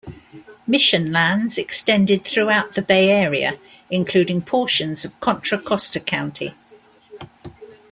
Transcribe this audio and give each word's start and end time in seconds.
Mission 0.65 1.11
lands 1.11 1.59
extended 1.59 2.23
throughout 2.25 2.73
the 2.73 2.81
Bay 2.81 3.11
Area, 3.11 3.59
including 3.91 4.41
portions 4.41 5.05
of 5.05 5.19
Contra 5.19 5.59
Costa 5.61 5.99
County. 5.99 6.55